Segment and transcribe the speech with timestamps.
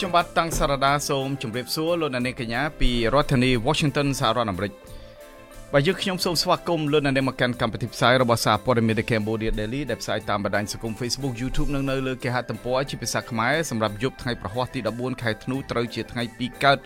[0.00, 4.72] ខ្ញុំបាទតាំងសារដាសូមជម្រាបសួរលោកអ្នកនាងកញ្ញាពីរដ្ឋធានី Washington សហរដ្ឋអាមេរិក
[5.72, 16.78] បាទយើងខ្ញុំសូមស្វាគមន៍លោកអ្នកនាងមកកាន់កម្មវិធីផ្សាយរបស់សារព័ត៌មាន The Cambodia Daily ដែលផ្សាយតាមបណ្ដាញសង្គម Facebook YouTube និងនៅលើគេហទំព័រជាភាសាខ្មែរសម្រាប់យប់ថ្ងៃប្រហ័សទី14ខែធ្នូត្រូវជាថ្ងៃពីកើត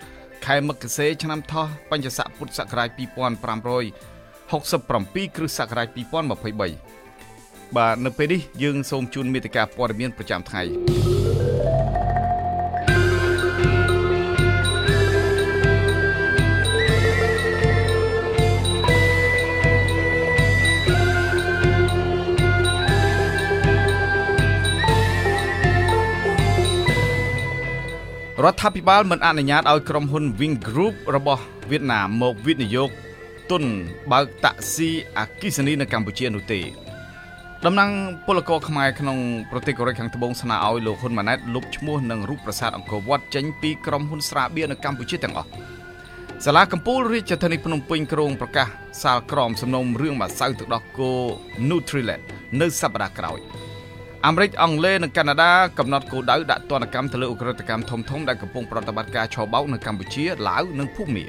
[0.46, 3.01] ខែមករាឆ្នាំថោះបញ្ញស័កពុទ្ធសករាជ2567
[5.37, 10.65] គ្រិស្តសករាជ2023បាទនៅពេលនេះយើងសូមជូនមេតិការព័ត៌មានប្រចាំថ្ងៃ
[28.44, 32.91] រដ្ឋាភិបាលមិនអនុញ្ញាតឲ្យក្រុមហ៊ុន Wing Group របស់វៀតណាមមកវិនិយោគ
[33.50, 33.62] ទុន
[34.12, 36.61] បើកតាក់ស៊ីអគិសនីនៅកម្ពុជានោះទេ
[37.64, 37.91] តំណាង
[38.27, 39.19] ពលករខ្មែរក្នុង
[39.51, 45.48] ប្រទេសកូរ៉េខាងត្បូងស្នើឲ្យលោកហ៊ុនម៉ាណែតលុបឈ្មោះនិងរូបប្រាសាទអង្គរវត្តចេញពីក្រុមហ៊ុនស្រាបៀរនៅកម្ពុជាទាំងអស់
[46.45, 48.69] សាលាកំពូលរាជធានីភ្នំពេញក្រុងប្រកាស
[49.03, 51.11] សាលក្រមសំណុំរឿងម្សៅទឹកដោះគោ
[51.69, 52.23] Nutrilett
[52.61, 53.41] នៅសប្តាហ៍ក្រោយ។
[54.27, 61.27] អាមេរិកអង់គ្លេសនិងកាណាដាកំណត់គោលដៅដាក់ទណ្ឌកម្មទៅលើឧក្រិដ្ឋកម្មធំៗដែលកំពុងប្រតិបត្តិការឆបោកនៅកម្ពុជាឡាវនិងភូមា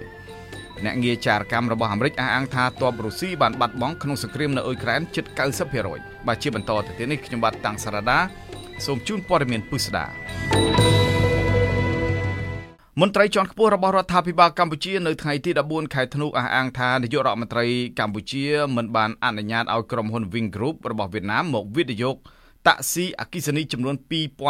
[0.85, 5.25] អ្នកងារចារកម្មរបស់អាមេរិកអះអាងថាទ័ពរុស្ស៊ីបានបាត់បង់ក្នុងសង្គ្រាមនៅអ៊ុយក្រែនជិត
[5.75, 8.19] 90%បាទជាបន្តទៅទៀតនេះខ្ញុំបាទតាំងសារ៉ាដា
[8.85, 10.05] សូមជូនព័ត៌មានពិស្ដា
[13.01, 17.65] មន្ត្រីជាន់ខ្ពស់របស់រដ្ឋាភិបាលកម្ពុជានៅថ្ងៃទី14ខែធ្នូអះអាងថានាយករដ្ឋមន្ត្រី
[17.99, 22.17] កម្ពុជាមិនបានអនុញ្ញាតឲ្យក្រុមហ៊ុន Wing Group របស់វៀតណាមមកវិនិយោគ
[22.67, 23.95] តាក់ស៊ីអគិសនីចំនួន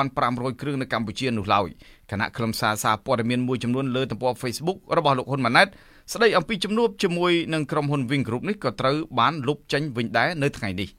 [0.03, 1.69] 2500គ្រឿងនៅកម្ពុជានោះឡើយ
[2.11, 5.67] គណៈខ្លឹមសារសារព័ត៌មានមួយចំនួនលើទំព័រ Facebook របស់លោកហ៊ុនម៉ាណែត
[6.13, 10.89] ស្ដីអំពីជំនួបជាមួយនឹងក្រុមហ៊ុន Wing Group នេះក៏ត្រូវបានលុបចេញវិញដែរនៅថ្ងៃនេះ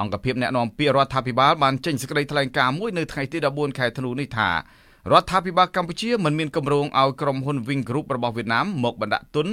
[0.00, 4.50] អង្គភាពអ្នកណែនាំពាក្យរដ្ឋាភិបាលបានចេញសេចក្តីថ្លែងការណ៍មួយនៅថ្ងៃទី14ខែធ្នូនេះថា
[5.12, 9.48] រដ្ឋាភិបាលកម្ពុជាមិនមានគម្រោងឲ្យក្រុមហ៊ុន Wing Group របស់វៀតណាមមកបណ្ដាក់ទុន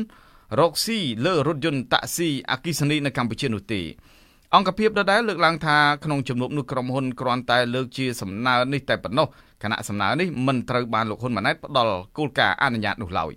[0.59, 3.81] រកស៊ីលើរថយន្តតាក់ស៊ីអគិសនីនៅកម្ពុជានោះទេ
[4.55, 9.27] អង្គភាពដដែលលើកឡើងថាក្នុងជំនួបនោះក្រុមហ៊ុនគ្រាន់តែលើកជាសំណើនេះតែប៉ុណ្ណោះ
[9.63, 13.31] គណៈសំណើនេះមិនត្រូវបានលោកហ៊ុនម៉ាណែតផ្ដល់គោលការណ៍អនុញ្ញាតនោះឡើយ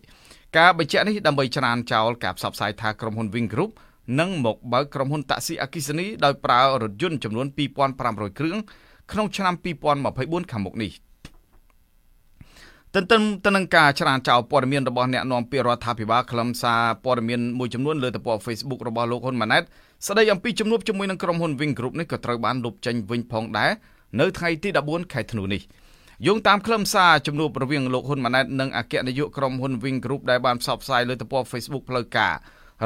[0.57, 3.71] ការបញ្ជាក់នេះដើម្បីច្រានចោលការផ្សព្វផ្សាយថាក្រុមហ៊ុន Wing Group
[4.21, 7.47] នឹងមកបើកក្រុមហ៊ុនតាក់ស៊ីអគិសនីដោយប្រើរថយន្តចំនួន
[7.93, 8.57] 2500គ្រឿង
[9.13, 9.55] ក្នុងឆ្នាំ
[10.03, 10.93] 2024ខាងមុខនេះ
[12.95, 19.63] ទន្ទឹមទៅនឹងការច្រានចោលព័ត៌មានរបស់អ្នកនាំពាក្យរដ្ឋាភិបាលខ្លឹមសារព័ត៌មានមួយចំនួនលើទំព័រ Facebook របស់លោកហ៊ុនម៉ាណែត
[20.07, 23.71] ស្ដីអំពីជំនួបជាមួយនឹងក្រុមហ៊ុន Wing Group នេះក៏ត្រូវបានលុបចេញវិញផងដែរ
[24.21, 25.63] នៅថ្ងៃទី14ខែធ្នូនេះ
[26.27, 32.35] យោងតាមខ្លឹមសារជំនួបរវាងលោកហ៊ុនម៉ាណែតនិងអគ្គនាយកក្រុមហ៊ុន Wing Group ដែលបានផ្សព្វផ្សាយលើទំព័រ Facebook ផ្លូវការ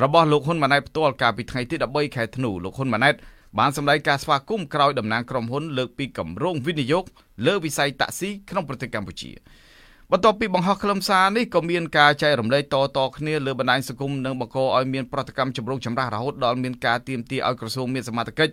[0.03, 3.15] របស់លោកហ៊ុនម៉ាណែតផ្ទាល់កាលពីថ្ងៃទី13ខែធ្នូលោកហ៊ុនម៉ាណែត
[3.59, 7.05] បានសម្ដែងការស្វាគមន៍ក្រោយតំណាងក្រុមហ៊ុនលើកពីគម្រោងវិនិយោគ
[7.47, 9.31] លើវិស័យតាក់ស៊ីក្នុងប្រទេសកម្ពុជា។
[10.13, 12.63] បន្ទាប់ពីបង្ហោះខ្លឹមសារនេះក៏មានការចែករំលែក
[12.97, 18.53] តៗគ្នាលើបណ្ដាញសង្គមនិងបង្កឲ្យមានប្រតិកម្មចម្រូងចម្រាសរហូតដល់មានការទាមទារឲ្យក្រសួងមានសមត្ថកិច្ច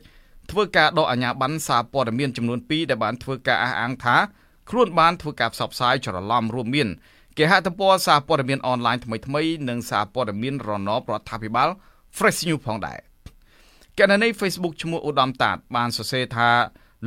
[0.52, 4.16] ធ្វើការដកអាជ្ញាប័ណ្ណសារព័ត៌មានចំនួន2ដែលបានធ្វើការអះអាងថា
[4.70, 6.88] ខ្លួនបានធ្វើការផ្សព្វផ្សាយច្រឡំរួមមាន
[7.38, 11.70] គេហទំព័រសារព័ត៌មានអនឡាញថ្មីៗនិងសារព័ត៌មានរណបរដ្ឋាភិបាល
[12.18, 13.00] Fresh News ផងដែរ
[14.00, 16.50] កណនី Facebook ឈ្មោះឧត្តមតាត បានសរសេរថា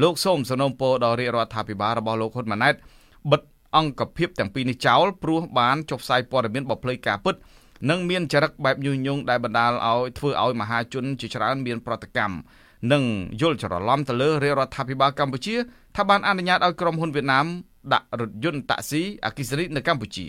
[0.03, 2.75] លោកសូមសនំពោដល់រាជរដ្ឋាភិបាលរបស់លោកហ៊ុនម៉ាណែត
[3.31, 3.41] បិទ
[3.77, 7.35] អង្គភាពទាំងពីរនេះចោលព្រោះបានចុះផ្សាយព័ត៌មានបផ្លូវការពិត
[7.91, 12.37] និងមានចរិតបែបញុះញង់ដែលបណ្ដាលឲ្យធ្វើឲ្យមហាជនជាច្រើនមានប្រតិកម្ម
[12.93, 13.05] និង
[13.41, 15.55] យល់ច្រឡំទៅលើរាជរដ្ឋាភិបាលកម្ពុជា
[15.97, 17.47] ថាបានអនុញ្ញាតឲ្យក្រុមហ៊ុនវៀតណាម
[17.93, 20.27] ដាក់រថយន្តតាក់ស៊ីអគិសនីនៅកម្ពុជា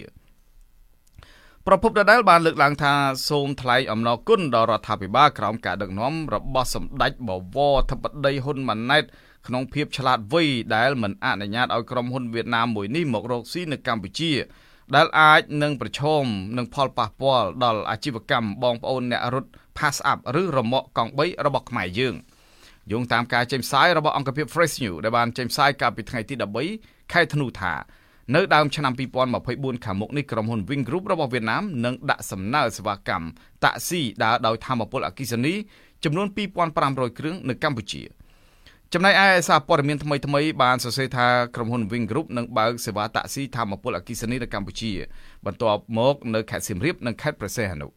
[1.67, 2.94] ប្រពន្ធដដែលបានលើកឡើងថា
[3.29, 9.03] សូមថ្លែងអំណរគុណដល់រដ្ឋាភិបាលក្រោមការដឹកនាំរបស់សម្ដេចបវរធិបតីហ៊ុនម៉ាណែត
[9.47, 10.44] ក្នុងភាពឆ្លាតវៃ
[10.75, 14.31] ដែលមិនអនុញ្ញាតឲ្យក្រុមហ៊ុនវៀតណាមមួយនេះមករកស៊ីនៅកម្ពុជា
[14.95, 16.23] ដែលអាចនឹងប្រឈម
[16.57, 22.16] នឹងផលប៉ះពាល់ដល់អាជីវកម្មបងប្អូនអ្នករត់ Pass Up ឬរមាក់កង់3របស់ខ្មែរយើង
[22.91, 26.35] យោងតាមការចេញផ្សាយរបស់អង្គភាព Fresh News ដែលបានចេញផ្សាយកាលពីថ្ងៃទី
[26.73, 27.73] 13ខែធ្នូថា
[28.35, 28.93] នៅដើមឆ្នាំ
[29.40, 33.28] 2024ខាងមុខនេះក្រុមហ៊ុន Wing Group របស់វៀតណាមនឹងដាក់សំណើសេវាកម្ម
[33.64, 35.53] តាក់ស៊ីដើរដោយធម្មពលអគិសនី
[36.03, 36.28] ចំនួន
[36.73, 38.03] 2500គ្រឿងនៅកម្ពុជា។
[38.93, 44.91] ចំណែកឯសារព័ត៌មានថ្មីថ្មីបានសរសេរថាក្រុមហ៊ុន Wing Group នឹងបើកសេវាតាក់ស៊ីធម្មពលអគិសនីនៅកម្ពុជា
[45.46, 47.87] បន្ទាប់មកនៅខេត្តសៀមរាបនិងខេត្តព្រះសីហនុ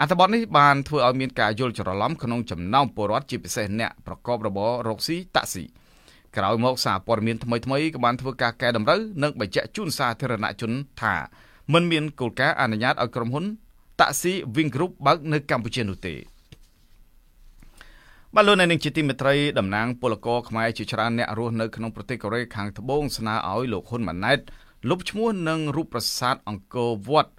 [0.00, 5.64] អត្ថបទនេះបានធ្វើឲ្យមានការយល់ច្រឡំក្នុងចំណោមពលរដ្ឋជាពិសេសអ្នកប្រកបរបររកស៊ីតាក់ស៊ី
[6.36, 10.72] ក្រោយមកសារព័ត៌មានថ្មីថ្មីក៏បានធ្វើការកែតម្រូវនិងបញ្ជាក់ជូនសាធារណជន
[11.02, 11.14] ថា
[11.72, 13.44] មិនមានគោលការណ៍អនុញ្ញាតឲ្យក្រុមហ៊ុន
[14.00, 16.14] តាក់ស៊ី Wing Group បើកនៅកម្ពុជានោះទេ
[18.34, 24.38] បាទលោកអ្នកនាងជាទីមេត្រីតំណាងពលករខ្មែរជាច្រើនអ្នករស់នៅក្នុងប្រទេសកូរ៉េខាងត្បូងស្នើឲ្យលោកហ៊ុនម៉ាណែត
[24.88, 27.32] លុបឈ្មោះនិងរូបប្រាសាទអង្គរវត្ត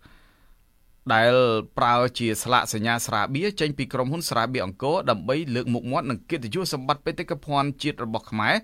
[1.13, 1.34] ដែល
[1.78, 8.56] ប្រើជាស្លាកសញ្ញាស្រាបៀចេញពីក្រុមហ៊ុនស្រាបៀអង្គរដើម្បីលើកមុខមាត់និងកិត្តិយសសម្បត្តិបេតិកភណ្ឌជាតិរបស់ខ្មែរ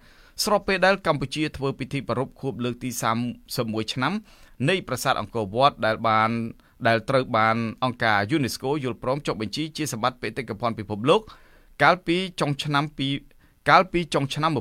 [0.44, 2.90] ស្របពេលដែលកម្ពុជាធ្វើពិធីប្រារព្ធខួបលើកទី
[3.42, 4.14] 31ឆ្នាំ
[4.69, 6.30] នៃប្រាសាទអង្គរវត្តដែលបាន
[6.88, 11.22] ដែលត្រូវបានអង្គការ UNESCO យល់ព្រមចុះបញ្ជីជាសម្បត្តិបេតិកភណ្ឌពិភពលោក
[11.83, 13.07] កាលពីចុងឆ្នាំពី
[13.69, 14.51] កាលពីចុងឆ្នាំ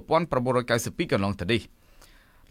[0.50, 1.60] 1992កន្លងទៅនេះ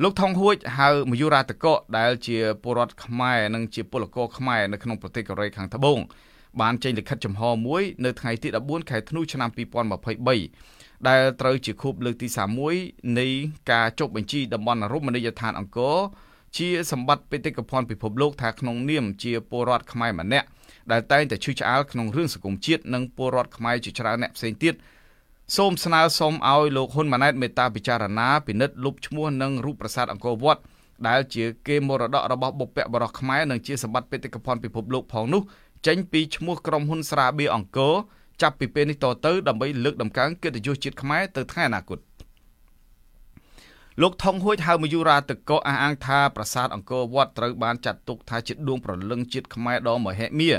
[0.03, 6.00] លោកថងហួចហៅមយុរាតកកដែលជាពលរដ្ឋខ្មែរនិងជាពលករខ្មែរនៅក្នុងប្រទេសកូរ៉េខាងត្បូង
[6.62, 9.50] បានចេញលិខិតចំហមួយនៅថ្ងៃទី14ខែធ្នូឆ្នាំ
[10.27, 12.27] 2023ដែលត្រូវជាខួបលើកទី
[12.73, 13.27] 31នៃ
[13.71, 15.97] ការចុះបញ្ជីតំបន់រមណីយដ្ឋានអង្គរ
[16.57, 20.47] ជាសម្បត្តិបេតិកភណ្ឌពិភពលោកថាក្នុងនាមជាពលរដ្ឋខ្មែរម្នាក់
[20.92, 24.74] ដែលតែងតែឈឺឆ្អាលក្នុងរឿងសង្គមជាតិនិងពលរដ្ឋខ្មែរជាច្រើនអ្នកផ្សេងទៀត
[25.57, 30.62] សូមស្នើសុំឲ្យលោកហ៊ុនម៉ាណែតមេត្តាពិចារណាពិនិត្យលុបឈ្មោះនិងរូបប្រាសាទអង្គរវត្ត
[31.07, 35.42] ដែលជាគេមរតករបស់បុព្វបុរសខ្មែរនិងជាសម្បត្តិបេតិកភណ្ឌពិភពលោកផងនោះ
[35.88, 37.94] ចេញពីឈ្មោះក្រុមហ៊ុនស្រាបៀអង្គរ
[38.42, 41.98] ចាប់ពីពេលនេះតទៅដើម្បីលើកដំកើងកិត្តិយសជាតិខ្មែរទៅថ្ងៃអនាគត
[44.00, 50.52] លោកថងហួចហៅមយុរាតកោអះអាងថាប្រាសាទអង្គរវត្តត្រូវបានចាត់ទុកថាជាដួងព្រលឹងជាតិខ្មែរដ៏មហិមា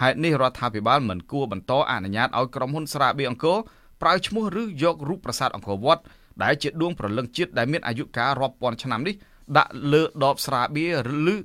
[0.00, 3.58] ហេតុនេះរដ្ឋាភិបាលមិនគួរបន្តអនុញ្ញាតឲ្យក្រុមហ៊ុនស្រាបៀអង្គរ
[4.02, 6.02] ប្រើឈ្មោះឬយករូបប្រាសាទអង្គរវត្ត
[6.42, 9.14] ដែលជាដួងព្រលឹងជាតិដែលមានអាយុកាលរាប់ពាន់ឆ្នាំនេះ
[9.58, 11.36] ដាក់លើដបស្រាបៀឬ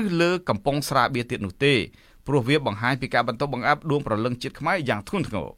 [0.00, 1.74] ឬលើកំប៉ុងស្រាបៀទៀតនោះទេ
[2.26, 5.48] ព្រោះវាបង្ហាញពីការបន្តបង្អាប់ដួងព្រលឹងជាតិខ្មែរយ៉ាងធ្ងន់ធ្ងរ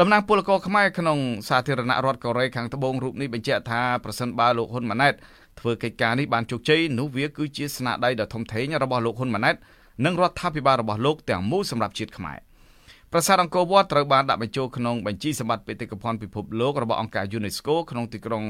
[0.00, 1.18] តំណាងពលករខ្មែរក្នុង
[1.48, 5.14] សាធារណរដ្ឋកូរ៉េខាងត្បូងរូបនេះបញ្ជាក់ថាប្រសិនបើលោកហ៊ុនម៉ាណែត
[5.60, 9.56] ធ្វើកិច្ចការនេះបានជោគជ័យនោះវាគឺជាស្នាដៃដ៏ធំធេងរបស់លោកហ៊ុនម៉ាណែត
[10.04, 12.38] និងរដ្ឋាភិបាលរបស់លោកទាំងមូលសម្រាប់ជាតិខ្មែរ
[13.12, 18.44] ប្រាសាទអង្គរវត្តត្រូវបានដាក់បញ្ចូលក្នុងបញ្ជីសម្បត្តិបេតិកភណ្ឌពិភពលោករបស់អង្គការ UNESCO ក្នុងទីក្រុង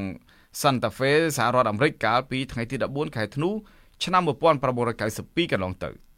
[0.60, 3.50] Santa Fe សហរដ្ឋអាមេរិកកាលពីថ្ងៃទី14ខែធ្នូ
[4.04, 5.90] ឆ្នាំ1992កន្លងទៅ។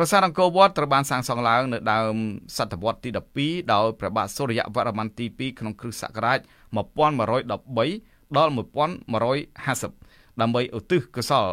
[0.00, 2.16] ប្រាសាទអង្គរវត្តត្រូវបានសាងសង់ឡើងនៅដើម
[2.56, 3.10] សតវត្សទី
[3.40, 6.38] 12ដោយព្រះបាទសូរ្យវរ្ម័នទី2ក្នុងគ្រិស្តសករាជ
[6.76, 11.46] 1113ដល់1150ដើម្បីឧទ្ទិសកុសល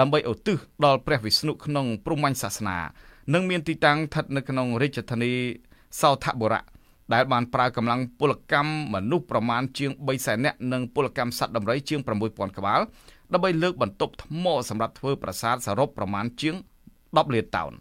[0.00, 2.78] ដើម្បីឧទ្ទិសដល់ព្រះវិស្ណុក្នុងព្រហ្មញ្ញសាសនា
[3.34, 5.32] និងមានទីតាំងស្ថិតនៅក្នុងរាជធានី
[6.00, 6.62] សោថបុរៈ
[7.14, 12.80] ដែលបានប្រើកម្លាំងពលកម្មមនុស្សប្រមាណជាង3សែននាក់និងពលកម្មសត្វដំរីជាង6000ក្បាល
[13.32, 16.56] ដើម្បីលើកបន្ទប់ថ្មសម្រាប់ធ្វើប្រាសាទសរុបប្រមាណជាង
[17.14, 17.72] 10លានតោន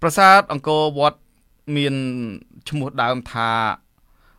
[0.00, 1.20] ប្រាសាទអង្គរវត្ត
[1.76, 1.94] មាន
[2.68, 3.50] ឈ្មោះដើមថា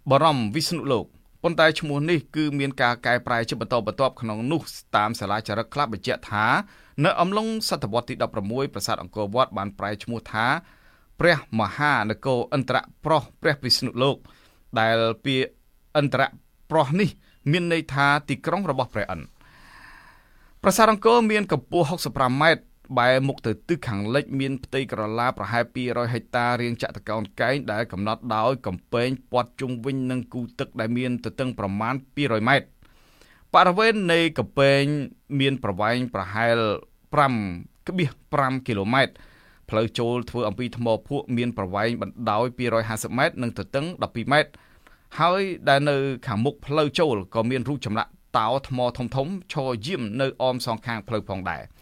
[0.09, 1.05] បរមវិស្ណុលោក
[1.43, 4.61] ប៉ុន្តែឈ្មោះនេះគឺមានការកែប្រែជាបន្តបន្ទាប់ក្នុងនោះ
[4.95, 6.45] តាមសាលាចារឹកខ្លះបញ្ជាក់ថា
[7.05, 8.15] នៅអំឡុងសតវត្សទី
[8.45, 10.45] 16ប្រាសាទអង្គរវត្តបានប្រែឈ្មោះថា
[11.19, 14.17] ព្រះមហានគរអន្តរប្រោះព្រះវិស្ណុលោក
[14.79, 15.49] ដែលពាក្យ
[15.97, 16.21] អន្តរ
[16.71, 17.09] ប្រោះនេះ
[17.51, 19.21] មានន័យថាទីក្រុងរបស់ព្រះអិន
[20.63, 22.63] ប្រាសាទអង្គរមានកម្ពស់65ម៉ែត្រ
[22.97, 32.67] បែរមុខទៅទិសខាងលិចមានផ្ទៃក្រឡាប្រហែល200ហិកតារាងចតុកោណកែងដែលកំណត់ដោយកំពែងព័ទ្ធជុំវិញនឹងគូទឹកដែលមានទទឹងប្រមាណ200ម៉ែត្រ
[33.53, 34.83] បរិវេណនៃកំពែង
[35.39, 36.57] មានប្រវែងប្រហែល
[37.43, 39.13] 5.5គីឡូម៉ែត្រ
[39.69, 42.45] ផ្លូវចូលធ្វើអំពីថ្មភក់មានប្រវែងបណ្ដោយ
[42.83, 44.51] 250ម៉ែត្រនិងទទឹង12ម៉ែត្រ
[45.19, 45.97] ហើយដែលនៅ
[46.27, 51.63] ខាងមុខផ្លូវចូលក៏មានរូបចម្លាក់តោថ្មធំធំឈរយាមនៅអមសងខាងផ្លូវផងដែរ។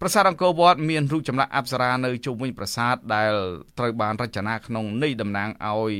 [0.00, 3.32] ប្រាសាទអង្គរវត្តមានរូបចម្លាក់អប្សរានៅជុំវិញប្រាសាទដែល
[3.78, 5.92] ត្រូវបានរចនាក្នុងន័យតំណាងឲ្យ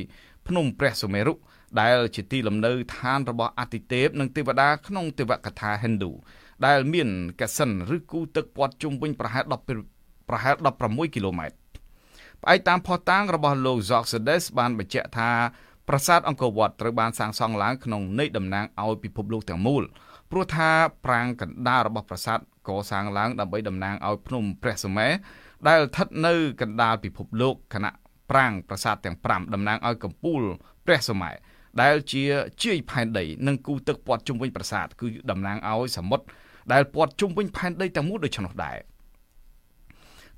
[0.47, 1.33] ភ្នំព្រះសុមេរុ
[1.81, 6.11] ដែលជាទីលំនៅឋានរបស់អតិទេពនិងទេវតាក្នុងទេវកថាហិណ្ឌូ
[6.65, 7.07] ដែលមាន
[7.41, 9.43] កសិនឬគូទឹកព័ទ្ធជុំវិញប្រហែល
[9.85, 11.55] 10ប្រហែល16គីឡូម៉ែត្រ
[12.41, 15.29] ផ្អែកតាមផុសតាងរបស់លោក Zoxedes បានបញ្ជាក់ថា
[15.87, 19.83] ប្រាសាទអង្គរវត្តត្រូវបានសាងសង់ឡើងក្នុងន័យតំណាងឲ្យពិភពលោកទាំងមូល
[20.31, 20.69] ព្រោះថា
[21.05, 22.39] ប្រាង្គកណ្ដាលរបស់ប្រាសាទ
[22.77, 25.15] កសាងឡើងដើម្បីតំណាងឲ្យភ្នំព្រះសុមេរុ
[25.67, 27.91] ដែលស្ថិតនៅកណ្ដាលពិភពលោកគណៈ
[28.29, 30.41] ប្រាង្គប្រាសាទទាំង5តំណាងឲ្យកំពូល
[30.85, 31.37] ព្រះសុមេរុ
[31.81, 32.23] ដែលជា
[32.63, 36.25] ជាយផែនដីនិងគូទឹកព័ទ្ធជុំវិញប្រាសាទគឺតំណាងឲ្យសមុទ្រ
[36.73, 38.77] ដែលព័ទ្ធជុំវិញផែនដីទាំងមូលដូច្នោះដែរ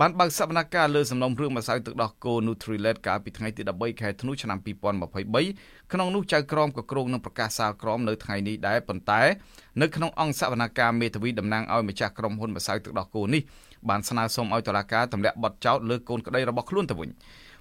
[0.00, 9.22] បានបើកសវនកម្មលើសំណុំរឿងម្សៅទឹកដោះគោ Nutrilett កាលពីថ្ងៃទី13ខែធ្នូឆ្នាំ2023ក្នុងនោះចៅក្រមក៏គ្រោងនឹងប្រកាសសាលក្រមនៅថ្ងៃនេះដែរប៉ុន្តែ
[9.80, 13.42] នៅក្នុងអង្គសវនកម្មមេធាវីតំណាងឲ្យម្ចាស់ក្រុមហ៊ុនម្សៅទឹកដោះគោនេះ
[13.88, 17.10] បានស្នើសុំឲ្យតុលាការទម្លាក់បទចោទលើកូនក្តីរបស់ខ្លួនទៅវិញ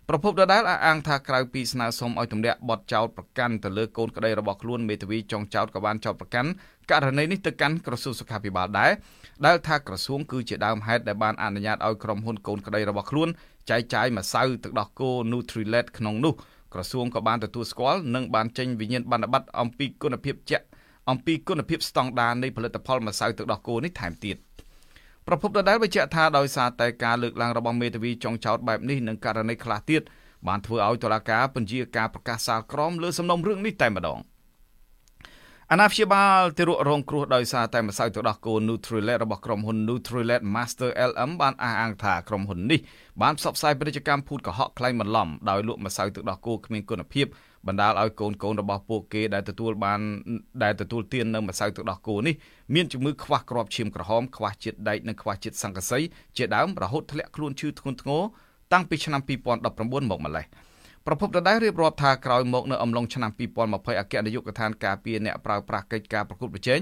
[0.10, 6.50] ប្រពន្ធដដែលអះអាងថាក្រៅពីស្នើសុំឲ្យទម្លាក់បទចោទប្រកាន់ទៅលើកូនក្តីរបស់ខ្លួនមេធាវីចុងចោទក៏បានចោទប្រកាន់
[6.92, 8.92] ករណីនេះទៅកាន់ក្រសួងសុខាភិបាលដែរ
[9.46, 13.30] ដែលថាក្រសួងគឺជាដើមហេតុដែលបានអនុញ្ញាតឲ្យក្រុមហ៊ុនកូនក្តីរបស់ខ្លួន
[13.70, 16.34] ចែកចាយម្សៅទឹកដោះគោ Nutrilett ក្នុងនោះ
[16.74, 20.66] ក្រសួងក៏បានទទួលស្គាល់និងបានចេញវិញ្ញាបនបត្រអំពីគុណភាពជាក់
[21.10, 24.38] អំពីគុណភាពស្តង់ដារនៃផលិតផលម្សៅទឹកដោះគោនេះថែមទៀត។
[25.28, 30.02] ប្រពន្ធដដែលបញ្ជាក់ថាដោយសារតែការលើកឡើងរបស់មេធាវីចុងចោតបែបនេះនិងករណីខ្លះទៀត
[30.48, 34.20] បានធ្វើឲ្យតុលាការបញ្ជាការប្រកាសសាលក្រមលើសំណុំរឿងនេះតែម្ដង
[35.72, 42.80] អាណាព្យាបាលទារករងគ្រោះដោយសារតែម្សៅទឹកដោះគោ Nutrilett របស់ក្រុមហ៊ុន Nutrilett Master LM បានអះអាងថាក្រុមហ៊ុននេះ
[43.22, 47.26] បានផ្សព្វផ្សាយពាណិជ្ជកម្មភូតកុហកក្លែងបន្លំដោយលក់ម្សៅទឹកដោះគោគ្មានគុណភាព
[47.68, 50.00] បណ្ដាលឲ្យកូនកូនរបស់ពួកគេដែលទទួលបាន
[50.64, 52.36] ដែលទទួលទាននៅម្សៅទឹកដោះគោនេះ
[52.76, 56.00] មានជំងឺខ្វះគ្រាប់ឈាមក្រហមខ្វះជាតិដែកនិងខ្វះជាតិសង្កសី
[56.38, 58.24] ជាដើមរហូតធ្លាក់ខ្លួនឈឺធ្ងន់ធ្ងរ
[58.74, 60.46] តាំងពីឆ្នាំ2019មកម្លេះ
[61.06, 63.32] ប្រពន្ធដដែលរៀបរាប់ថាក្រោយមកនៅអំឡុងឆ្នាំ
[63.66, 66.80] 2020អគ្គនាយកដ្ឋានការពារអ្នកប្រើប្រាស់កិច្ចការប្រកួតប្រជែង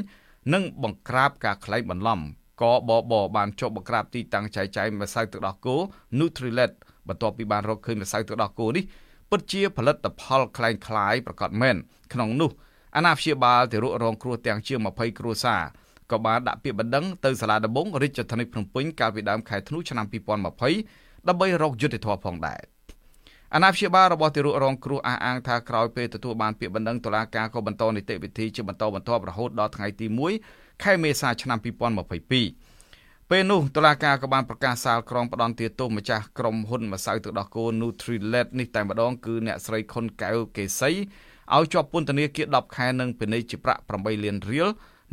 [0.53, 2.19] និងបង្ក្រាបការក្លែងបន្លំ
[2.61, 5.75] កបបបានចុះបង្ក្រាបទីតាំងចែកចាយម្សៅទឹកដោះគោ
[6.17, 6.73] Nutrilett
[7.07, 8.83] បន្ទាប់ពីបានរកឃើញម្សៅទឹកដោះគោនេះ
[9.32, 11.76] ពិតជាផលិតផលคล้ายคล้ายប្រកាសមែន
[12.12, 12.50] ក្នុងនោះ
[12.96, 15.62] អាណាព្យាបាលទារករងគ្រោះទាំងជាង20គ្រួសារ
[16.10, 22.60] ក៏បានដាក់ពាក្យបណ្ដឹងទៅសាលាដំបងរាជធានីភ្នំពេញកាលពីដើមខែធ្នូឆ្នាំ2020ដើម្បីរកយុត្តិធម៌ផងដែរ
[23.54, 30.06] អាណាព្យាបាលរបស់ទារករងគ្រោះអះអាងថាក្រោយពេលទទួលបានពាក្យបណ្ដឹងតុលាការក៏បន្តនីតិវិធីជាបន្តបន្ទាប់រហូតដល់ថ្ងៃទី
[30.44, 31.58] 1ខែមេសាឆ្នាំ
[32.24, 32.61] 2022
[33.35, 40.91] ពេលនោះតុលាការក៏បានប្រកាសសាលក្រមផ្ដន់ទាទោសម្ចាស់ក្រុមហ៊ុនម្សៅទឹកដោះគោ Nutrilett នេះតែម្ដងគឺអ្នកស្រីខុនកែវកេសី
[41.55, 44.67] ឲ្យជាប់ពន្ធនាគារ10ខែនិងពិន័យជាប្រាក់8លានរៀល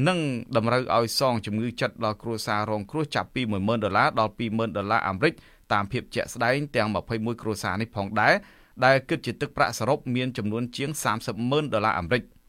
[0.08, 0.18] និង
[0.56, 5.34] តម្រូវឲ្យសងជំងឺចិត្តដល់គ្រួសាររងគ្រោះចាប់ពី10000ដុល្លារដល់20000ដុល្លារអាមេរិក
[5.72, 8.34] តាមភាពជាក់ស្ដែងទាំង21គ្រួសារនេះផងដែរ
[8.84, 10.90] ដែលគិតជាទឹកប្រាក់សរុបមានចំនួនជាង
[11.32, 12.22] 300,000ដុល្លារអាមេរិក។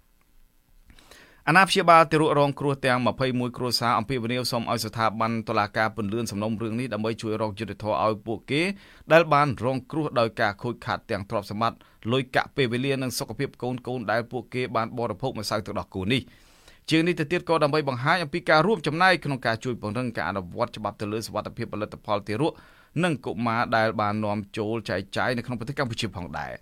[1.47, 8.61] អាណាព្យាបាលទារករងគ្រោះទាំង21គ្រួសារអំពាវនាវសូមឲ្យស្ថាប័នតុលាការពន្លឿនសំណុំរឿងនេះដើម្បីជួយរកយុត្តិធម៌ឲ្យពួកគេ
[9.13, 11.77] ដែលបានរងគ្រោះដោយការខូចខាតទាំងទ្រព្យសម្បត្តិ
[12.11, 16.21] លុយកាក់ពេលវេលានិងសុខភាពកូនកូនដែលពួកគេបានបរិភោគម្សៅទឹកដោះគោនេះ
[16.89, 22.53] ជាងនេះទៅទៀតក៏ដើម្បីបង្ហាញអំពីការរួមចំណែកក្នុងការជួយពង្រឹងការអនុវត្តច្បាប់ទៅលើសុវត្ថិភាពផលិតផលទារក
[23.03, 26.53] និងកុមារដែលបាននាំចូលចែកចាយនៅក្នុងប្រទេសកម្ពុជាផងដែរ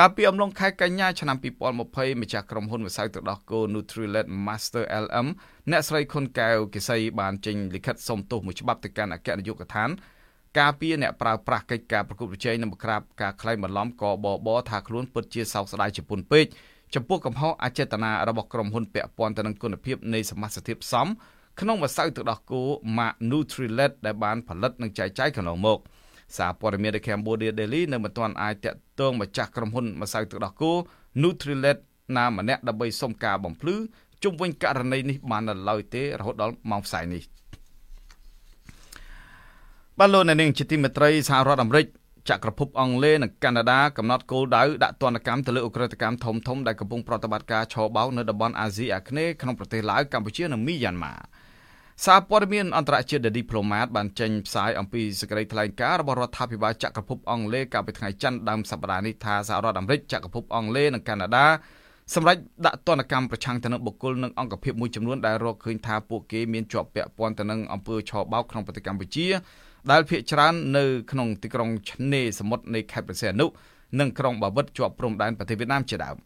[0.00, 1.36] កាលពីអំឡុងខែកញ្ញាឆ្នាំ
[1.78, 5.26] 2020ម្ចាស់ក្រុមហ៊ុនម្សៅទឹកដោះគោ Nutrilett Master LM
[5.70, 9.90] អ្នកស្រីខុនកែវកេសីបានចេញលិខិតសុំទោសមួយច្បាប់ទៅកាន់អគ្គនាយកដ្ឋាន
[10.58, 16.46] ការពារអ្នកប្រើប្រាស់កិច្ចការប្រកួតប្រជែងនិងបង្ក្រាបការក្លែងបន្លំកបបថាខ្លួនពិតជាសោកស្ដាយជាពន់ពេក
[16.94, 21.06] ចំពោះកំហុសអចេតនារបស់ក្រុមហ៊ុនពាក់ព័ន្ធទៅនឹងគុណភាពនៃសមាសធាតុផ្សំ
[21.60, 22.62] ក្នុងម្សៅទឹកដោះគោ
[22.96, 25.80] Mark Nutrilett ដែលបានផលិតនិងចែកចាយកន្លងមក។
[26.36, 30.72] សារព័ត៌មាន The Cambodia Daily នៅមិនទាន់អាចតាក់ទងម្ចាស់ក្រុមហ៊ុនម្សៅទឹកដោះគោ
[31.22, 31.78] Nutrilett
[32.16, 33.76] ណាម្នាក់ដើម្បីសុំការបំភ្លឺ
[34.22, 37.22] ជុំវិញករណីនេះបាននៅឡើយទេរហូតដល់ម៉ោងផ្សាយនេះ
[39.98, 41.86] បាទលោកអ្នកនាងជាទីមេត្រីសហរដ្ឋអាមេរិក
[42.30, 51.14] ចក្រភពអង់គ្លេសនិងកាណាដាកំណត់គោលដៅដាក់ទណ្ឌកម្មទៅលើអ ுக ្រិតកម្មធំធំដែលកំពុងប្រតិបត្តិការឆោបោកនៅតំបន់អាស៊ីអាគ្នេយ៍ក្នុងប្រទេសឡាវកម្ពុជានិងមីយ៉ាន់ម៉ា
[52.04, 61.46] សារព័ត៌មានអន្តរជាតិ The Diplomat បានចេញផ្សាយអំពីសេចក្តីថ្លែងការណ៍របស់រដ្ឋាភិបាលចក្រភពអង់គ្លេសកាលពីថ្ងៃច័ន្ទដើមសប្តាហ៍នេះថាសហរដ្ឋអាមេរិកចក្រភពអង់គ្លេសនិងកាណាដា
[62.14, 69.26] សម្រាប់ដាក់ទណ្ឌកម្មប្រឆាំងទៅនឹងបុគ្គលនិងអង្គភាពមួយចំនួនដែលរកឃើញថាពួកគេមានជាប់ពាក់ព័ន្ធទៅនឹងអំពើឆបោកក្នុងប្រទេសកម្ពុជា
[69.90, 73.46] ដែលភ ieck ច្រើននៅក្នុងទីក្រុងឆ្នេរសមុទ្រនៃខេត្តព្រះសីហនុ
[74.00, 76.16] និងក្រុងបាវិតជាប់ព្រំដែនប្រទេសវៀតណាមជាដើម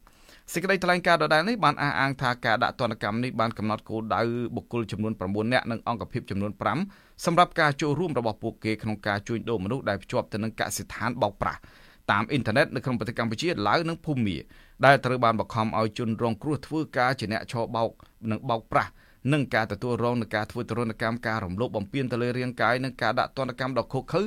[0.52, 4.21] សេចក្តីថ្លែងការណ៍ដដែលនេះបានអះអាងថាការដាក់ទណ្ឌកម្មនេះបានកំណត់គោលដៅ
[4.57, 6.52] បុគ្គលចំនួន9នាក់និងអង្គភាពចំនួន
[6.88, 11.61] 5សម្រាប់ការចូលរួមរបស់ពួកគេក្នុងការជួញដូរមនុស្សដែលភ្ជាប់ទៅនឹងកសិដ្ឋានបោកប្រាស់
[12.11, 14.37] តាមអ៊ីនធឺណិតនៅក្នុងប្រទេសកម្ពុជាឡាវនិងភូមា
[14.87, 17.90] ដែលត្រូវបានបង្ខំឲ្យជនរងគ្រោះធ្វើការជាអ្នកឆបោក
[18.30, 18.90] និងបោកប្រាស់
[19.33, 24.23] និងការទទួលរងនឹងការធ្វើទរណកម្មការរំលោភបំពានទៅលើរាងកាយនិងការដាក់ទណ្ឌកម្មដ៏ឃោរឃៅ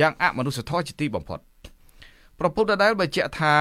[0.00, 1.40] យ៉ាងអមនុស្សធម៌ជាទីបំផុត
[2.38, 3.54] ប្រពន្ធដដែលបញ្ជាក់ថា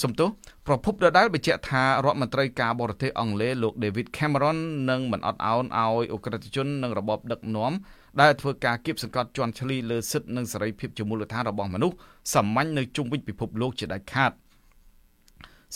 [0.00, 0.28] សំទោស
[0.66, 4.58] ប្រពន្ធដដែលបញ្ជាក់ថារដ្ឋមន្ត្រីការបរទេសអង់គ្លេសលោក David Cameron
[4.90, 7.72] នឹងមិនអត់ឱនឲ្យអ ுக ្រិតជននិងរបបដឹកនាំ
[8.20, 11.96] ដែលធ្វើការគៀបសង្កត់ជន់ឈ្លីលើសិទ្ធិនិងសេរីភាពជាមូលដ្ឋានរបស់មនុស្ស
[12.34, 14.32] សាមញ្ញនៅជុំវិញពិភពលោកជាដាច់ខាត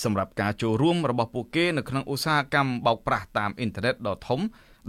[0.02, 4.40] សម្រាប់ការចូលរួមរបស់ពួកគេនៅក្នុងឧស្សាហកម្មបោកប្រាស់តាមអ៊ីនធឺណិតដ៏ធំ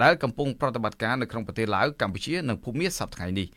[0.03, 3.47] ដែលកំពុងប្រតិបត្តិការនៅក្នុងប្រទេសឡាវកម្ពុជានិងភូមាសប្តាហ៍នេះ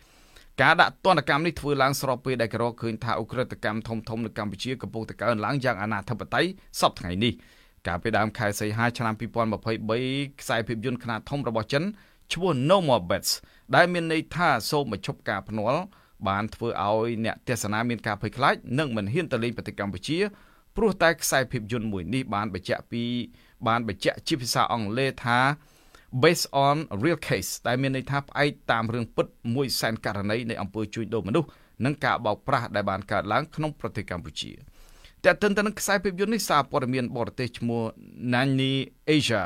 [0.62, 6.48] ការដាក់ទណ្ឌកម្មនេះធ្វើឡើងស្របពេលដែលក្រឃើញថាអ ுக ្រិតកម្មធំធំនៅកម្ពុជាកំពុងតែកើនឡើងយ៉ាងអនាធិបតេយ្យ
[6.80, 7.32] សប្តាហ៍នេះ
[7.86, 11.84] កាលពីដើមខែសីហាឆ្នាំ2023ខ្សែភាពយន្តខ្នាតធំរបស់ចិន
[12.32, 13.30] ឈ្មោះ No More Bets
[13.74, 15.82] ដែលមានន័យថាសូមបញ្ឈប់ការភ្នាល់
[16.28, 20.18] បានធ្វើឲ្យអ្នកទេសនាមានការភ័យខ្លាចនិងមិនហ៊ានទៅលេងប្រទេសកម្ពុជា
[20.76, 23.02] ព្រោះតែខ្សែភាពយន្តមួយនេះបានបញ្ជាក់ពី
[23.66, 25.38] បានបញ្ជាក់ជាភាសាអង់គ្លេសថា
[26.24, 31.48] based on real case ដែលមានន័យថាផ្អែកតាមរឿងពិតមួយសែនករណីនៃអំពើជួញដូរមនុស្ស
[31.84, 34.52] និងការបោកប្រាស់ដែលបានកើតឡើងក្នុងប្រទេសកម្ពុជា
[35.24, 37.82] តែទន្ទឹមនឹងខ្សែភាពយន្តនេះសារព័ត៌មានបរទេសឈ្មោះ
[38.32, 38.72] Nani
[39.16, 39.44] Asia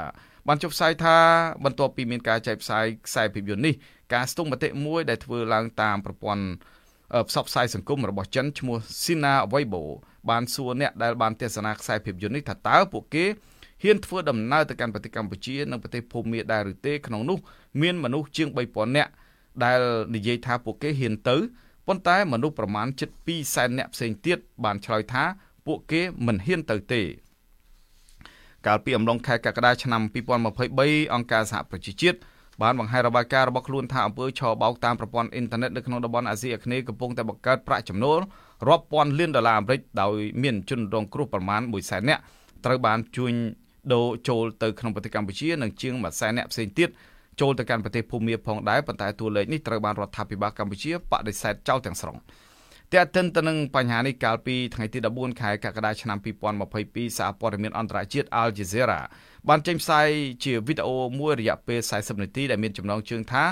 [0.48, 1.16] បានចុះផ្សាយថា
[1.64, 3.74] បន្ទាប់ពីមានការចែកផ្សាយខ្សែភាពយន្តនេះ
[4.14, 6.44] ការស្ទង់មតិមួយដែលធ្វើឡើងតាមប្រព័ន្ធ
[7.28, 9.82] ផ្សព្វផ្សាយសង្គមរបស់ចិនឈ្មោះ Sina Weibo
[10.30, 13.24] បានសួរអ្នកដែលបានទស្សនាខ្សែភាពយន្តនេះថាតើពួកគេ
[13.84, 17.38] ហ៊ានធ្វើដំណើរទៅកាន់ប្រទេសកម្ពុជានិងប្រទេសភូមាដែរឬទេក្នុងនោះ
[17.82, 19.10] មានមនុស្សជាង3000នាក់
[19.64, 19.80] ដែល
[20.14, 21.36] និយាយថាពួកគេហ៊ានទៅ
[21.86, 25.24] ប៉ុន្តែមនុស្សប្រមាណជិត2សែននាក់ផ្សេងទៀតបានឆ្លើយថា
[25.66, 27.02] ពួកគេមិនហ៊ានទៅទេ
[28.66, 30.02] កាលពីអំឡុងខែកក្កដាឆ្នាំ
[30.62, 32.18] 2023អង្គការសហប្រជាជាតិ
[32.62, 38.18] បានបង្ហាញរបាយការណ៍របស់ខ្លួនថាអង្គើឆបោកតាមប្រព័ន្ធអ៊ីនធឺណិតនៅក្នុងតំបន់អាស៊ីអាគ្នេយ៍កំពុងតែបង្កើតប្រាក់ចំណូល
[38.68, 42.22] រាប់ពាន់លានដុល្លារអាមេរិកដោយមានជនរងគ្រោះប្រមាណ1សែននាក់
[42.64, 43.32] ត្រូវបានជួញ
[43.92, 46.88] ដូរចូលទៅក្នុងប្រទេសកម្ពុជានិងជាង1សែននាក់ផ្សេងទៀត
[47.40, 52.16] ចូលទៅកាន់ប្រទេសភូមាផងដែរប៉ុន្តែតួលេខនេះត្រូវបានរដ្ឋាភិបាលកម្ពុជាបដិសេធចោលទាំងស្រុង
[52.92, 56.18] តែទន្ទឹមទៅនឹងបញ្ហានេះកាលពីថ្ងៃទី14ខែកក្កដាឆ្នាំ
[56.66, 59.00] 2022សារព័ត៌មានអន្តរជាតិ Al Jazeera
[59.48, 60.08] បានចេញផ្សាយ
[60.44, 63.44] ជាវីដេអូមួយរយៈពេល40នាទីដែលមានចំណងជើងថា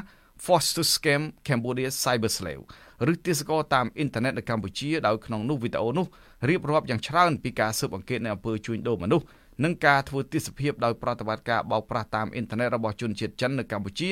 [0.45, 2.65] Forced to Scam Cambodia Cyber Slave
[3.13, 6.07] ឬទាសករតាមអ៊ីនធឺណិតនៅកម្ពុជាដោយក្នុងនោះវីដេអូនោះ
[6.49, 9.25] រៀបរាប់យ៉ាងច្រើនពីការស៊ើបអង្កេតនៅអំពើជួញដូរមនុស្ស
[9.65, 14.11] និងការធ្វើទិសភាពដោយប្រតិបត្តិការបោកប្រាស់តាមអ៊ីនធឺណិតរបស់ជនជាតិចិននៅកម្ពុជា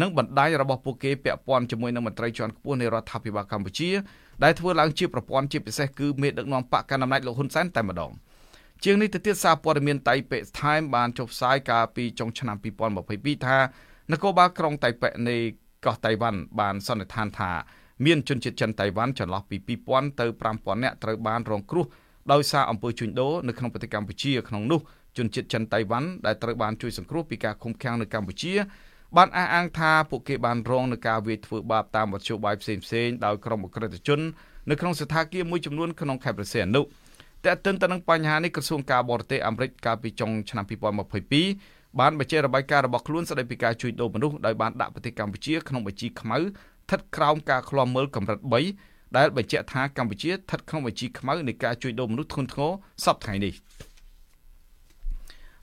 [0.00, 3.90] និងបណ្ដាញរបស់ពួកគេពាក់ព័ន្ធជាមួយនឹងមន្ត្រីជាន់ខ្ពស់នៃរដ្ឋាភិបាលកម្ពុជា
[4.44, 8.12] ដែលធ្វើឡើងជាប្រព័ន្ធជាពិសេសគឺមេដឹកនាំបកកណ្ដាលអំណាចលោកហ៊ុនសែនតែម្ដង
[8.84, 12.56] ជាងនេះទៅទៀតសារព័ត៌មានតៃប៉េ Time បានចុះផ្សាយកាលពីចុងឆ្នាំ
[13.02, 13.58] 2022ថា
[14.12, 15.36] នគរបាលក្រុងតៃប៉េនៃ
[15.84, 17.50] កោះតៃវ៉ាន់បានសន្និដ្ឋានថា
[18.04, 19.56] មានជនជាតិចិនតៃវ៉ាន់ចន្លោះពី
[19.88, 21.84] 2000ទៅ5000នាក់ត្រូវបានរងគ្រោះ
[22.32, 24.80] ដោយសារអំពើជួញដូរនៅក្នុងប្រទេសកម្ពុជាក្នុងនោះ
[25.16, 28.54] ជនជាតិចិនតៃវ៉ាន់ដែលត្រូវបានជួយសង្គ្រោះពីការឃុំឃាំងនៅកម្ពុជា
[29.16, 34.20] បានអះអាងថាពួកគេបានរងនឹងការវាយធ្វើបាបតាមវត្ថុបាយផ្សេងផ្សេងដោយក្រុមអក្រិតជន
[34.70, 36.82] នៅក្នុងស្ថានភាពមួយចំនួនក្នុងខេត្តព្រះសីហនុ
[37.44, 40.64] តែទន្ទឹមទៅនឹងបញ្ហានេះក្រសួងការបរទេសអាមេរិកកាលពីចុងឆ្នាំ
[41.30, 52.70] 2022បានបញ្ជាក់របាយការណ៍របស់ខ្លួនស្តីពីការជួញដូរមនុស្សដោយបានដាក់ប្រទេសកម្ពុជាក្នុងបញ្ជីខ្មៅស្ថិតក្រោមការឃ្លាំមើលកម្រិត3 ដែលបញ្ជាក់ថាកម្ពុជាស្ថិតក្នុងបញ្ជីខ្មៅនៃការជួញដូរមនុស្សធ្ងន់ធ្ងរ
[53.04, 53.54] សពថ្ងៃនេះ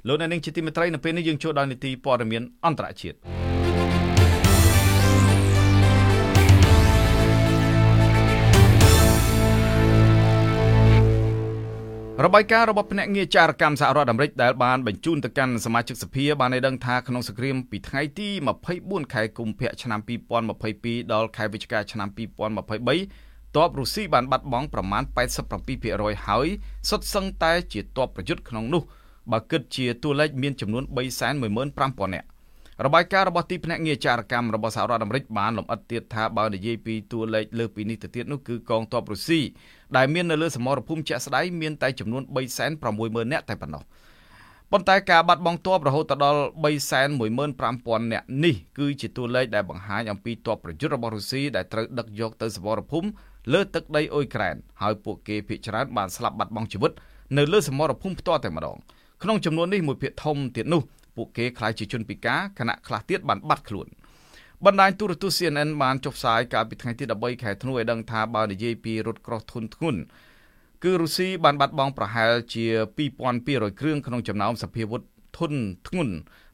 [0.08, 3.18] លោកអ្នកនាងជាទីមេត្រីនៅពេលនេះយើងចូលដល់នីតិព័ត៌មានអន្តរជាតិ
[12.26, 18.30] របាយការណ៍របស់ភ្នាក់ងារចារកម្មសហរដ្ឋអាមេរិកដែលបានបញ្ជូនទៅកាន់សមាជិកសភាបានឲ្យដឹងថាក្នុងសង្គ្រាមពីថ្ងៃទី
[18.72, 20.00] 24ខែកុម្ភៈឆ្នាំ
[20.56, 25.04] 2022ដល់ខែវិច្ឆិកាឆ្នាំ2023 តបរុស្ស៊ីបានបាត់បង់ប្រមាណ
[25.63, 26.48] 87%ហើយ
[26.89, 28.82] សុទ្ធសឹងតែជាតបប្រយុទ្ធក្នុងនោះ
[29.32, 30.84] បើគិតជាតួលេខមានចំនួន
[31.28, 32.28] 315,000នាក់
[32.86, 39.42] របាយការណ៍របស់ទីភ្នាក់ងារចារកម្មរបស់សហរដ្ឋអាមេរិកបានលម្អិតទៀតថាបើនិយាយពីតួលេខលើសពីនេះទៅទៀតនោះគឺកងទ័ពរុស្ស៊ី
[39.98, 42.24] ដែលមាននៅលើសមរភូមិជាក់ស្ដែងមានតែចំនួន
[42.78, 43.84] 360,000នាក់តែប៉ុណ្ណោះ
[44.72, 53.08] ប៉ុន្តែការបាត់បង់ទ័ពរហូតដល់315,000នាក់នេះគឺជាតួលេខដែលបង្ហាញអំពីទ័ពប្រយុទ្ធរបស់រុស្ស៊ីដែលត្រូវដឹកយកទៅសមរភូមិ
[53.52, 56.92] លើទឹកដីអ៊ុយក្រែនហើយពួកគេភ័យច្រើនបានស្លាប់បាត់បង់ជីវិត
[57.38, 58.78] នៅលើសមរភូមិផ្ទាល់តែម្ដង
[59.24, 60.82] ក្នុងចំនួននេះមួយភាគធំទៀតនោះ
[61.16, 63.88] ពួកគេខ្លាចជាជនពិការខណៈខ្លះទៀតបានបាត់ខ្លួន
[64.66, 70.02] បណ្ដាញទូរទស្សន៍ CNN បានចុះផ្សាយកាលពីថ្ងៃទី13ខែធ្នូឲ្យដឹងថាបើនិយាយពីរថក្រោះធុនធ្ងន់
[70.84, 72.66] គឺរុស្ស៊ីបានបាត់បង់ប្រហែលជា
[73.24, 75.02] 2200គ្រឿងក្នុងចំណោមសភាវុធ
[75.38, 75.54] ធុន
[75.88, 76.14] ធ្ងន់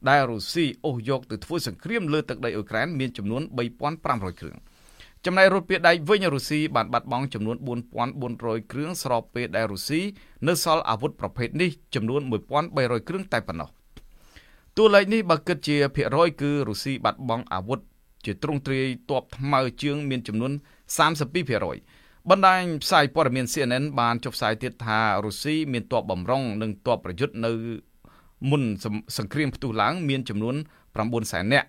[0.10, 3.42] ដែលរុស្ស៊ីអូសយកទៅធ្វើសង្គ្រាមលើទឹកដីអ៊ុយក្រែនមានចំនួន
[3.90, 4.56] 3500គ្រឿង
[5.26, 7.58] ចំណែករថពាដៃវិញរុស្ស៊ីបានបាត់បង់ចំនួន
[8.14, 10.02] 4400គ្រឿងស្របពេលដែលរុស្ស៊ី
[10.48, 12.22] នៅសល់អាវុធប្រភេទនេះចំនួន
[12.66, 13.70] 1300គ្រឿងតែប៉ុណ្ណោះ
[14.78, 17.80] តួលេខនេះបើគិតជាភាគរយគឺរុស្ស៊ីបាត់បង់អាវុធ
[18.26, 20.52] ជាទ្រង់ទ្រាយទ័ពថ្មើរជើងមានចំនួន
[21.36, 27.52] 32%បណ្ដាញផ្សាយព័ត៌មាន CNN បានចុះផ្សាយទៀតថារុស្ស៊ីមានទ័ពបំរុងនិងទ័ពប្រយុទ្ធនៅ
[28.50, 28.64] មុន
[29.18, 30.56] សង្គ្រាមផ្ទុះឡើង មានចំនួន
[30.94, 31.68] 9សែននាក់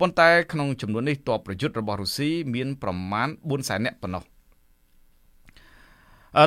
[0.00, 4.24] ប៉ុន្តែក្នុងចំនួននេះទ័ពប្រយុទ្ធរបស់រុស្ស៊ីមានប្រមាណ4សែននាក់ប៉ុណ្ណោះ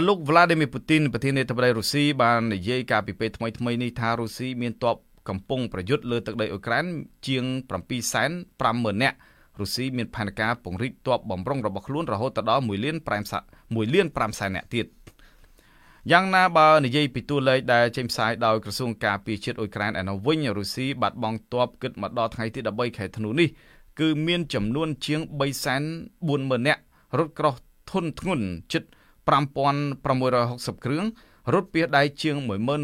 [0.08, 4.96] លោក Vladimir Putin ប្រធានាធិបតីរុស្ស៊ីបាននិយាយកាលពីពេលថ្មីៗនេះថារុស្ស៊ីមានទ័ព
[5.30, 6.86] កំពុងប្រយុទ្ធលើទឹកដីអ៊ុយក្រែន
[7.28, 7.44] ជាង
[7.80, 8.32] 7សែន
[8.66, 9.18] 50,000នាក់
[9.60, 13.10] រុស្ស៊ីមានផែនការពង្រីកទ័ពបំរុងរបស់ខ្លួនរហូតដល់1លាន5
[13.52, 14.86] 1លាន5សែននាក់ទៀត
[16.12, 23.48] យ៉ាងណាបើនិយាយពីតួលេខដែលចេញផ្សាយដោយក្រសួងការពារជាតិអ៊ុយក្រែនឯនោះវិញរុស្ស៊ីបាត់បង់ទ័ពគិតមកដល់ថ្ងៃទី13ខែធ្នូនេះ
[24.00, 25.22] គឺមានចំនួនជាង
[25.90, 26.82] 340,000នាក់
[27.20, 27.56] រថក្រោះ
[27.92, 28.84] ធុនធ្ងន់ជិត
[29.64, 31.06] 5660គ្រឿង
[31.54, 32.36] រថពាសដៃជាង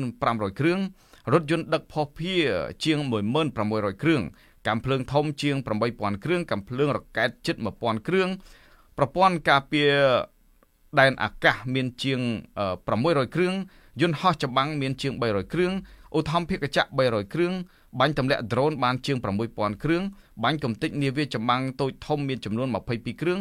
[0.05, 0.79] 11500គ្រឿង
[1.33, 2.43] រថយន្តដឹកភស្តុភារ
[2.83, 2.97] ជាង
[3.51, 4.21] 11600គ្រឿង
[4.67, 5.55] កាំភ្លើងធំជាង
[5.91, 8.29] 8000គ្រឿងកាំភ្លើងរ៉ុកែតជិត1000គ្រឿង
[8.97, 9.93] ប្រព័ន្ធការពារ
[10.99, 12.19] ដែនអាកាសមានជាង
[12.77, 13.53] 600គ្រឿង
[14.01, 15.73] យន្តហោះចម្បាំងមានជាង300គ្រឿង
[16.17, 17.53] ឧទ្ធម្ភាគចក្រ300គ្រឿង
[17.99, 19.17] បាញ់ទម្លាក់ដ្រូនបានជាង
[19.49, 20.03] 6000គ្រឿង
[20.43, 23.39] បាញ់កំទេចនាវាចម្បាំងតូចធំមានចំនួន22គ្រឿង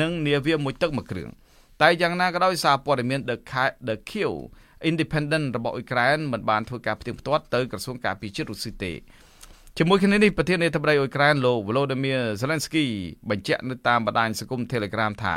[0.00, 1.28] និងនាវាមួយទឹកមួយគ្រឿង
[1.82, 3.36] តែយ៉ាងណាក៏ដោយសារព័ត៌មាន The
[3.88, 4.12] The Q
[4.90, 8.92] Independent របស់អ៊ុយក្រែនមិនបានធ្វើការផ្ទៀងផ្ទាត់ទៅក្រសួងការពារជាតិរុស្ស៊ីទេ
[9.78, 12.86] ជាមួយគ្នានេះប្រធានាធិបតីអ៊ុយក្រែនលោក Volodymyr Zelensky
[13.30, 15.36] បញ្ជាក់នៅតាមបណ្ដាញសង្គម Telegram ថា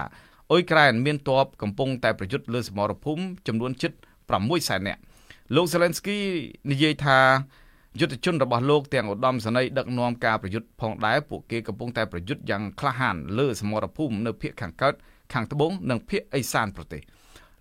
[0.51, 3.91] អ៊ុយក្រែនមានទ័ពកំពុងតែប្រយុទ្ធលើសមរភូមិចំនួនជិត
[4.31, 4.99] 6សែននាក់
[5.55, 6.17] លោក Zelensky
[6.71, 7.19] និយាយថា
[7.99, 14.93] យុទ្ធជនរបស់លោកទាំងឧត្តមសេនីយ៍ដឹកនាំការប្រយុទ្ធផងដែរពួកគេកំពុងតែប្រយុទ្ធយ៉ាងក្លាហានលើសមរភូមិនៅភូមិខាងកើត
[15.33, 17.01] ខាងត្បូងនិងភូមិអេសានប្រទេស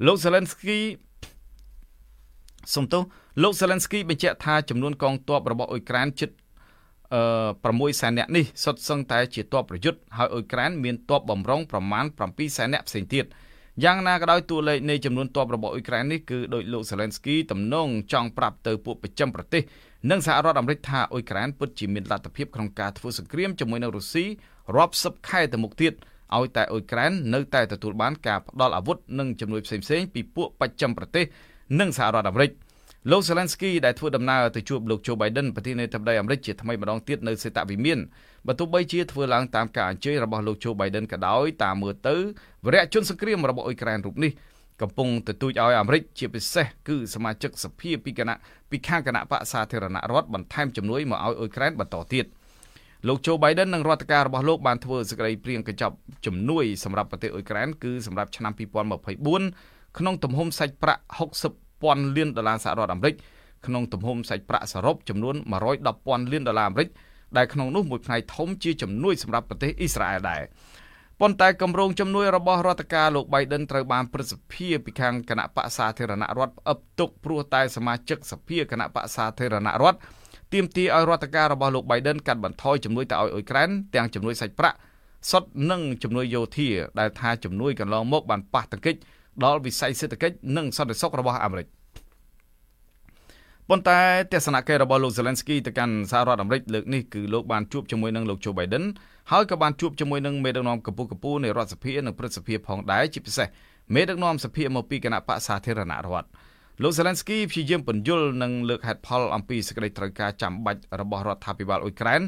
[0.07, 0.79] លោក Zelensky
[2.75, 3.03] សំទោស
[3.43, 6.31] លោក Zelensky បញ្ជាក់ថាចំនួនកងទ័ពរបស់អ៊ុយក្រែនជិត
[7.15, 7.23] អឺ
[7.91, 13.25] 6សែននាក់នេះសុទ្ធសឹងតែជាទ័ពប្រយុទ្ធហើយអ៊ុយក្រែនមានទ័ពបំរុងប្រមាណ7សែននាក់ផ្សេងទៀត
[13.85, 19.63] យ៉ាងណាក៏ដោយតួលេខនៃចំនួនទ័ពរបស់អ៊ុយក្រែននេះគឺដោយលោក Zelensky ទំនងចង់ប្រាប់ទៅពួកប្រចាំប្រទេស
[20.11, 24.25] និងសហរដ្ឋអាមេរិកថាអ៊ុយក្រែនពិតជាមានលទ្ធភាពក្នុងការធ្វើសង្គ្រាមជាមួយនឹងរុស្ស៊ី
[24.77, 25.93] រាប់សិបខែទៅមុខទៀត
[26.37, 31.25] ឲ្យតែអ៊ុយក្រែននៅតែទទួលបានការផ្ដល់អាវុធនិងជំនួយផ្សេងៗពីពួកបច្ចឹមប្រទេស
[31.81, 32.51] និងសហរដ្ឋអាមេរិក
[33.09, 37.99] លោក Zelensky ដែលធ្វើដំណើរទៅជួបលោក Joe Biden ប្រធានាធិបតីអាមេរិកជាថ្មីម្ដងទៀតនៅសេតវិមាន
[38.47, 42.15] បើទោះបីជាធ្វើឡើងតាមការអញ្ជើញរបស់លោក Joe Biden ក៏ដោយតាមមើលទៅ
[42.67, 44.33] វរៈជនសង្គ្រាមរបស់អ៊ុយក្រែនរូបនេះ
[44.83, 48.37] កំពុងទទូចឲ្យអាមេរិកជាពិសេសគឺសមាជិកសភាពីគណៈ
[48.71, 52.27] ពីខាងគណៈបកសាធារណរដ្ឋបន្ថែមជំនួយមកឲ្យអ៊ុយក្រែនបន្តទៀត
[53.09, 55.95] លោក Joe Biden និងរដ្ឋការរបស់លោកបានធ្វើសេចក្តីព្រៀងកញ្ចប់
[56.27, 58.53] ជំនួយសម្រាប់ប្រទេសអ៊ុយក្រែនគឺសម្រាប់ឆ្នាំ
[59.29, 61.03] 2024ក្នុងទំហំសាច់ប្រាក់
[61.81, 63.15] 60ពាន់លានដុល្លារសហរដ្ឋអាមេរិក
[63.67, 65.35] ក្នុងទំហំសាច់ប្រាក់សរុបចំនួន
[65.71, 66.89] 110ពាន់លានដុល្លារអាមេរិក
[67.37, 70.43] ដែលក្នុងនោះមួយផ្នែកធំជាជំនួយសម្រាប់ប្រទេសអ៊ីស្រាអែលដែរ
[71.21, 79.99] ប៉ុន្តែគម្រោងជំនួយរបស់រដ្ឋការលោក Biden ត្រូវបានព្រឹទ្ធសភាពីខាងគណៈបកសាធារណរដ្ឋផ្អឹបទុកព្រោះតែសមាជិកសភាគណៈបកសាធារណរដ្ឋ
[80.53, 84.77] ទាមទារឲ្យរដ្ឋការរបស់លោក Biden កាត់បន្ថយជំនួយទៅឲ្យអ៊ុយក្រែនទាំងជំនួយសាច់ប្រាក់
[85.31, 88.97] សុទ្ធនិងជំនួយយោធាដែលថាជំនួយកន្លងមកបានប៉ះទង្គិច
[89.45, 91.69] ដល់វិស័យសេដ្ឋកិច្ចនិងសន្តិសុខរបស់អាមេរិក
[93.69, 94.01] ប៉ុន្តែ
[94.33, 98.85] ទស្សនកិច្ចរបស់លោក Zelensky ទៅកាន់សហរដ្ឋអាមេរិកលើកនេះគឺលោកបានជួបជាមួយនឹងលោក Joe Biden
[99.31, 103.47] ហើយក៏បានជួបជាមួយនឹងមេដឹកនាំកម្ពុជាកម្ពុជានៃរដ្ឋសភានិងព្រឹទ្ធសភាផងដែរជាពិសេស
[103.95, 106.29] មេដឹកនាំសភាមកពីគណៈបកសាធារណរដ្ឋ
[106.83, 112.21] លោក Zelensky ព្យាយាមបញ្យល់និងលើកហេតុផលអំពីសេចក្តីត្រូវការចាំបាច់របស់រដ្ឋាភិបាលអ៊ុយក្រែន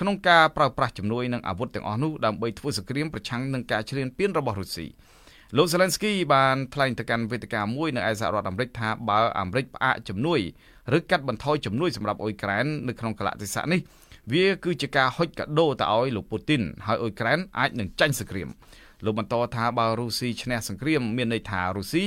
[0.00, 4.86] ក្នុងការប្រើប្រាស់ជំនួយនិងអាវុធទាំងអស់នោះដើម្បីធ្វើសង្គ្រាមប្រឆាំងនឹងការឈ្លានពានរបស់រុស្ស៊ី
[5.54, 10.40] លោក Zelensky បានថ្លែងទៅកាន់វេទិកាមួយនៅឯសហរដ្ឋអាមេរិកថាបើអាមេរិកផ្អាកជំនួយ
[10.96, 13.80] ឬកាត់បន្ថយជំនួយសម្រាប់អ៊ុយក្រែននៅក្នុងកលៈទេសៈនេះ
[14.32, 18.48] វាគឺជាការហុចកាដូទៅឲ្យលោកពូទីនហើយអ៊ុយក្រែនអាចនឹងចាញ់សង្គ្រាម
[19.04, 22.04] លោកបន្តថាបើរុស្ស៊ីឈ្នះសង្គ្រាមមានន័យថារុស្ស៊ី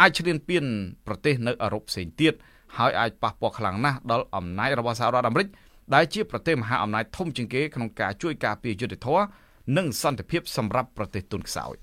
[0.00, 0.64] អាចឈ្លានពាន
[1.06, 2.34] ប្រទេសនៅអឺរ៉ុបផ្សេងទៀត
[2.76, 5.48] ហើយអាចប៉ះពាល់ខ្លាំងណាស់ដល់អំណាចរបស់សហរដ្ឋអាមេរិក
[5.94, 9.24] ដែលជាប្រទេសមហាអំណាចធំជាងគេក្នុងការជួយការពារយុត្តិធម៌
[9.76, 11.74] និងសន្តិភាពសម្រាប់ប្រទេសទុនខ្សោយ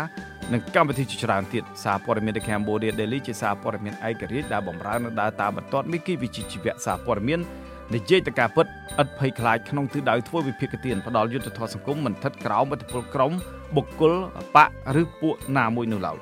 [0.53, 7.41] និងកម្មវិធីជាច្រើនទៀតសារព័ត៌មាន The Cambodia Daily ជាសារព័ត៌មានឯករាជ្យដែលបម្រើនៅដើរតាមបន្ទាត់មីគីវិជ្ជាជីវៈសារព័ត៌មាន
[7.93, 8.67] និយាយទៅការពិត
[9.03, 13.33] ឥតភ័យខ្លាចក្នុងទិសដៅធ្វើវិភាគទានផ្ដាល់យុទ្ធធម៌សង្គមមិនថិតក្រោមឥទ្ធិពលក្រុម
[13.77, 14.15] បុគ្គល
[14.57, 14.71] បក
[15.01, 16.17] ឬពួកណាមួយនោះឡើយ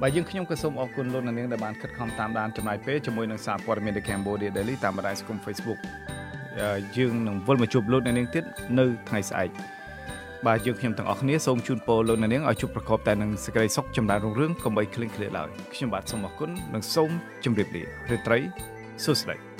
[0.00, 5.78] បាទយើងខ្ញុំក៏សូមអរគុណលោកអ្នកនាងដែលបានខិតខំតាមដានចំណាយពេលជាមួយនឹងសារព័ត៌មាន The Cambodia Daily តាមបណ្ដាញសង្គម Facebook
[6.96, 8.44] យើងនឹងវិលមកជួបលោកអ្នកនាងទៀត
[8.78, 9.50] នៅថ្ងៃស្អែក
[10.46, 17.10] បាទយើងខ្ញុំទាំងអស់គ្នាសូមជូនពរលោកអ្នកនាងឲ្យជួបប្រកបតែនឹងសេចក្តីសុខចម្រើនរុងរឿងកុំបីឃ្លៀងឃ្លាតឡើយខ្ញុំបាទសូមអរគុណនិងសូម
[17.44, 18.38] ជម្រាបលារាត្រី
[19.04, 19.51] សួស្តី